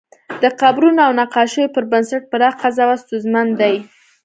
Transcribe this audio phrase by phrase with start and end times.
[0.41, 3.75] د قبرونو او نقاشیو پر بنسټ پراخ قضاوت ستونزمن دی.